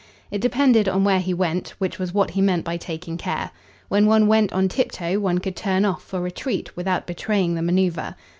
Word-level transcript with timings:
It 0.31 0.41
depended 0.41 0.89
on 0.89 1.03
where 1.03 1.19
he 1.19 1.31
went; 1.31 1.75
which 1.77 1.99
was 1.99 2.11
what 2.11 2.31
he 2.31 2.41
meant 2.41 2.65
by 2.65 2.75
taking 2.75 3.17
care. 3.19 3.51
When 3.87 4.07
one 4.07 4.25
went 4.25 4.51
on 4.51 4.67
tiptoe 4.67 5.19
one 5.19 5.37
could 5.37 5.55
turn 5.55 5.85
off 5.85 6.01
for 6.01 6.19
retreat 6.19 6.75
without 6.75 7.05
betraying 7.05 7.53
the 7.53 7.61
manoeuvre. 7.61 8.15